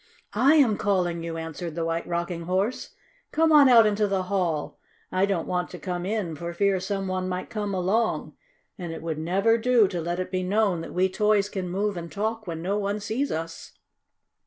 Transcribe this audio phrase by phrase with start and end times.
[0.33, 2.95] "I am calling you," answered the White Rocking Horse.
[3.31, 4.79] "Come on out into the hall.
[5.11, 8.33] I don't want to come in, for fear some one might come along.
[8.79, 11.97] And it would never do to let it be known that we toys can move
[11.97, 13.73] and talk when no one sees us."